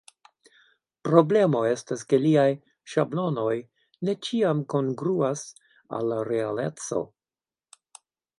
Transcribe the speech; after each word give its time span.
Problemo 1.07 1.59
estas 1.71 2.03
ke 2.13 2.19
liaj 2.23 2.45
ŝablonoj 2.93 3.53
ne 4.09 4.17
ĉiam 4.29 4.65
kongruas 4.75 5.45
al 5.99 6.11
la 6.15 6.19
realeco. 6.33 7.05